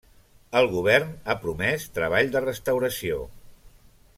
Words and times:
El 0.61 0.69
govern 0.71 1.11
ha 1.27 1.35
promès 1.43 1.85
treball 1.99 2.33
de 2.37 2.41
restauració. 2.49 3.21